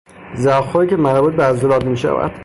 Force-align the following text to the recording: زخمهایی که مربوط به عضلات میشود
زخمهایی 0.35 0.89
که 0.89 0.95
مربوط 0.95 1.35
به 1.35 1.43
عضلات 1.45 1.85
میشود 1.85 2.31